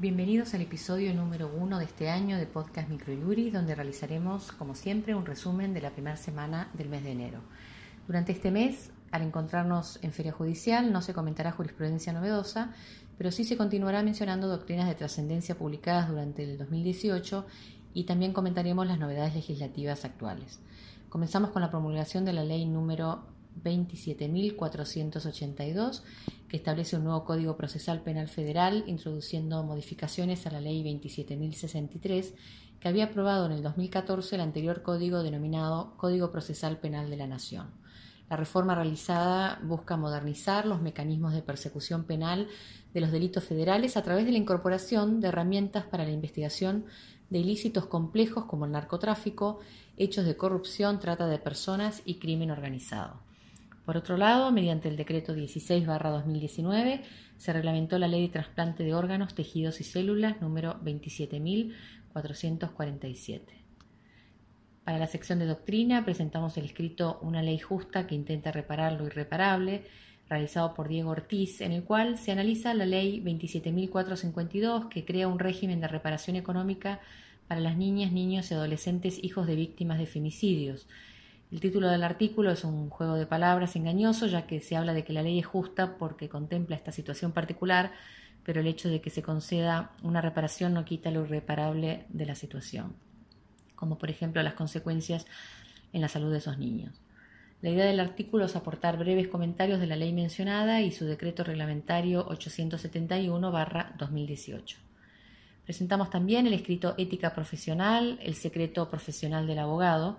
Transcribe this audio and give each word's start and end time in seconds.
Bienvenidos 0.00 0.54
al 0.54 0.62
episodio 0.62 1.12
número 1.12 1.52
uno 1.54 1.78
de 1.78 1.84
este 1.84 2.08
año 2.08 2.38
de 2.38 2.46
Podcast 2.46 2.88
Microyuri, 2.88 3.50
donde 3.50 3.74
realizaremos, 3.74 4.50
como 4.52 4.74
siempre, 4.74 5.14
un 5.14 5.26
resumen 5.26 5.74
de 5.74 5.82
la 5.82 5.90
primera 5.90 6.16
semana 6.16 6.70
del 6.72 6.88
mes 6.88 7.04
de 7.04 7.12
enero. 7.12 7.40
Durante 8.06 8.32
este 8.32 8.50
mes, 8.50 8.92
al 9.10 9.20
encontrarnos 9.20 9.98
en 10.00 10.12
feria 10.12 10.32
judicial, 10.32 10.90
no 10.90 11.02
se 11.02 11.12
comentará 11.12 11.52
jurisprudencia 11.52 12.14
novedosa, 12.14 12.72
pero 13.18 13.30
sí 13.30 13.44
se 13.44 13.58
continuará 13.58 14.02
mencionando 14.02 14.48
doctrinas 14.48 14.88
de 14.88 14.94
trascendencia 14.94 15.58
publicadas 15.58 16.08
durante 16.08 16.44
el 16.44 16.56
2018 16.56 17.44
y 17.92 18.04
también 18.04 18.32
comentaremos 18.32 18.86
las 18.86 18.98
novedades 18.98 19.34
legislativas 19.34 20.06
actuales. 20.06 20.60
Comenzamos 21.10 21.50
con 21.50 21.60
la 21.60 21.68
promulgación 21.68 22.24
de 22.24 22.32
la 22.32 22.44
ley 22.44 22.64
número 22.64 23.26
27.482, 23.62 26.02
que 26.48 26.56
establece 26.56 26.96
un 26.96 27.04
nuevo 27.04 27.24
Código 27.24 27.56
Procesal 27.56 28.02
Penal 28.02 28.28
Federal, 28.28 28.82
introduciendo 28.86 29.62
modificaciones 29.62 30.46
a 30.46 30.50
la 30.50 30.60
Ley 30.60 30.82
27.063, 30.82 32.34
que 32.80 32.88
había 32.88 33.04
aprobado 33.04 33.46
en 33.46 33.52
el 33.52 33.62
2014 33.62 34.36
el 34.36 34.40
anterior 34.40 34.82
código 34.82 35.22
denominado 35.22 35.96
Código 35.96 36.30
Procesal 36.30 36.78
Penal 36.78 37.10
de 37.10 37.16
la 37.16 37.26
Nación. 37.26 37.68
La 38.30 38.36
reforma 38.36 38.74
realizada 38.74 39.58
busca 39.62 39.96
modernizar 39.96 40.64
los 40.64 40.80
mecanismos 40.80 41.34
de 41.34 41.42
persecución 41.42 42.04
penal 42.04 42.48
de 42.94 43.00
los 43.00 43.10
delitos 43.10 43.44
federales 43.44 43.96
a 43.96 44.02
través 44.02 44.24
de 44.24 44.32
la 44.32 44.38
incorporación 44.38 45.20
de 45.20 45.28
herramientas 45.28 45.84
para 45.84 46.04
la 46.04 46.12
investigación 46.12 46.86
de 47.28 47.38
ilícitos 47.38 47.86
complejos 47.86 48.44
como 48.44 48.66
el 48.66 48.72
narcotráfico, 48.72 49.58
hechos 49.96 50.24
de 50.24 50.36
corrupción, 50.36 51.00
trata 51.00 51.26
de 51.26 51.38
personas 51.38 52.02
y 52.04 52.18
crimen 52.18 52.50
organizado. 52.50 53.20
Por 53.90 53.96
otro 53.96 54.16
lado, 54.16 54.52
mediante 54.52 54.88
el 54.88 54.96
decreto 54.96 55.34
16-2019, 55.34 57.00
se 57.36 57.52
reglamentó 57.52 57.98
la 57.98 58.06
ley 58.06 58.22
de 58.22 58.28
trasplante 58.28 58.84
de 58.84 58.94
órganos, 58.94 59.34
tejidos 59.34 59.80
y 59.80 59.82
células 59.82 60.40
número 60.40 60.78
27.447. 60.84 63.40
Para 64.84 64.98
la 64.98 65.08
sección 65.08 65.40
de 65.40 65.46
doctrina 65.46 66.04
presentamos 66.04 66.56
el 66.56 66.66
escrito 66.66 67.18
Una 67.20 67.42
ley 67.42 67.58
justa 67.58 68.06
que 68.06 68.14
intenta 68.14 68.52
reparar 68.52 68.92
lo 68.92 69.08
irreparable, 69.08 69.82
realizado 70.28 70.72
por 70.72 70.86
Diego 70.86 71.10
Ortiz, 71.10 71.60
en 71.60 71.72
el 71.72 71.82
cual 71.82 72.16
se 72.16 72.30
analiza 72.30 72.72
la 72.74 72.86
ley 72.86 73.20
27.452 73.24 74.88
que 74.88 75.04
crea 75.04 75.26
un 75.26 75.40
régimen 75.40 75.80
de 75.80 75.88
reparación 75.88 76.36
económica 76.36 77.00
para 77.48 77.60
las 77.60 77.76
niñas, 77.76 78.12
niños 78.12 78.52
y 78.52 78.54
adolescentes 78.54 79.18
hijos 79.20 79.48
de 79.48 79.56
víctimas 79.56 79.98
de 79.98 80.06
femicidios. 80.06 80.86
El 81.50 81.58
título 81.58 81.88
del 81.88 82.04
artículo 82.04 82.52
es 82.52 82.62
un 82.62 82.90
juego 82.90 83.16
de 83.16 83.26
palabras 83.26 83.74
engañoso, 83.74 84.28
ya 84.28 84.46
que 84.46 84.60
se 84.60 84.76
habla 84.76 84.94
de 84.94 85.02
que 85.02 85.12
la 85.12 85.22
ley 85.22 85.40
es 85.40 85.46
justa 85.46 85.96
porque 85.98 86.28
contempla 86.28 86.76
esta 86.76 86.92
situación 86.92 87.32
particular, 87.32 87.90
pero 88.44 88.60
el 88.60 88.68
hecho 88.68 88.88
de 88.88 89.00
que 89.00 89.10
se 89.10 89.22
conceda 89.22 89.90
una 90.02 90.20
reparación 90.20 90.74
no 90.74 90.84
quita 90.84 91.10
lo 91.10 91.24
irreparable 91.24 92.06
de 92.08 92.26
la 92.26 92.36
situación, 92.36 92.94
como 93.74 93.98
por 93.98 94.10
ejemplo 94.10 94.40
las 94.44 94.54
consecuencias 94.54 95.26
en 95.92 96.00
la 96.00 96.08
salud 96.08 96.30
de 96.30 96.38
esos 96.38 96.56
niños. 96.56 97.00
La 97.62 97.70
idea 97.70 97.84
del 97.84 98.00
artículo 98.00 98.44
es 98.44 98.54
aportar 98.54 98.96
breves 98.96 99.26
comentarios 99.26 99.80
de 99.80 99.88
la 99.88 99.96
ley 99.96 100.12
mencionada 100.12 100.80
y 100.80 100.92
su 100.92 101.04
decreto 101.04 101.42
reglamentario 101.42 102.28
871-2018. 102.28 104.76
Presentamos 105.64 106.10
también 106.10 106.46
el 106.46 106.54
escrito 106.54 106.94
Ética 106.96 107.34
Profesional, 107.34 108.20
el 108.22 108.36
secreto 108.36 108.88
profesional 108.88 109.46
del 109.46 109.58
abogado, 109.58 110.18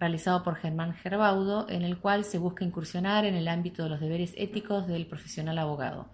realizado 0.00 0.42
por 0.42 0.56
Germán 0.56 0.94
Gerbaudo, 0.94 1.66
en 1.68 1.82
el 1.82 1.98
cual 1.98 2.24
se 2.24 2.38
busca 2.38 2.64
incursionar 2.64 3.26
en 3.26 3.34
el 3.34 3.46
ámbito 3.46 3.84
de 3.84 3.90
los 3.90 4.00
deberes 4.00 4.32
éticos 4.36 4.86
del 4.88 5.06
profesional 5.06 5.58
abogado, 5.58 6.06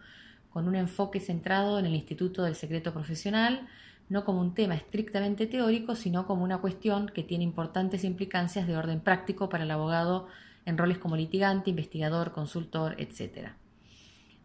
con 0.51 0.67
un 0.67 0.75
enfoque 0.75 1.21
centrado 1.21 1.79
en 1.79 1.87
el 1.87 1.95
Instituto 1.95 2.43
del 2.43 2.57
Secreto 2.57 2.93
Profesional, 2.93 3.69
no 4.09 4.25
como 4.25 4.41
un 4.41 4.55
tema 4.55 4.75
estrictamente 4.75 5.47
teórico, 5.47 5.95
sino 5.95 6.27
como 6.27 6.43
una 6.43 6.59
cuestión 6.59 7.07
que 7.09 7.23
tiene 7.23 7.45
importantes 7.45 8.05
implicancias 8.05 8.67
de 8.67 8.77
orden 8.77 9.01
práctico 9.01 9.49
para 9.49 9.65
el 9.65 9.71
abogado 9.71 10.27
en 10.65 10.77
roles 10.77 10.99
como 10.99 11.17
litigante, 11.17 11.71
investigador, 11.71 12.33
consultor, 12.33 12.97
etc. 12.99 13.51